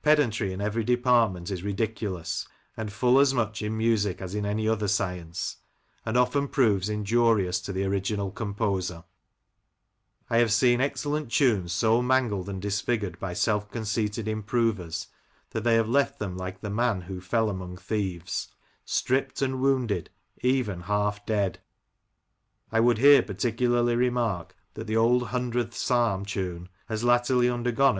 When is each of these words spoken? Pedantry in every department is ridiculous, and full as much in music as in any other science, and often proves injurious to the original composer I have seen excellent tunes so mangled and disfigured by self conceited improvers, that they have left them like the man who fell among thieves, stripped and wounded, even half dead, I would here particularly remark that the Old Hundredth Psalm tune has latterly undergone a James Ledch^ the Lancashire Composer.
Pedantry 0.00 0.50
in 0.54 0.62
every 0.62 0.82
department 0.82 1.50
is 1.50 1.62
ridiculous, 1.62 2.48
and 2.74 2.90
full 2.90 3.18
as 3.20 3.34
much 3.34 3.60
in 3.60 3.76
music 3.76 4.22
as 4.22 4.34
in 4.34 4.46
any 4.46 4.66
other 4.66 4.88
science, 4.88 5.58
and 6.06 6.16
often 6.16 6.48
proves 6.48 6.88
injurious 6.88 7.60
to 7.60 7.70
the 7.70 7.84
original 7.84 8.30
composer 8.30 9.04
I 10.30 10.38
have 10.38 10.54
seen 10.54 10.80
excellent 10.80 11.30
tunes 11.30 11.74
so 11.74 12.00
mangled 12.00 12.48
and 12.48 12.62
disfigured 12.62 13.18
by 13.20 13.34
self 13.34 13.70
conceited 13.70 14.26
improvers, 14.26 15.08
that 15.50 15.64
they 15.64 15.74
have 15.74 15.86
left 15.86 16.18
them 16.18 16.34
like 16.34 16.62
the 16.62 16.70
man 16.70 17.02
who 17.02 17.20
fell 17.20 17.50
among 17.50 17.76
thieves, 17.76 18.48
stripped 18.86 19.42
and 19.42 19.60
wounded, 19.60 20.08
even 20.40 20.80
half 20.80 21.26
dead, 21.26 21.58
I 22.72 22.80
would 22.80 22.96
here 22.96 23.22
particularly 23.22 23.96
remark 23.96 24.56
that 24.72 24.86
the 24.86 24.96
Old 24.96 25.24
Hundredth 25.26 25.74
Psalm 25.76 26.24
tune 26.24 26.70
has 26.86 27.04
latterly 27.04 27.50
undergone 27.50 27.50
a 27.50 27.52
James 27.52 27.52
Ledch^ 27.52 27.52
the 27.52 27.52
Lancashire 27.52 27.86
Composer. 27.86 27.96